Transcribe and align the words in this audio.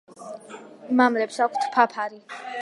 მამლებს 1.01 1.37
აქვთ 1.47 1.69
ფაფარი. 1.77 2.19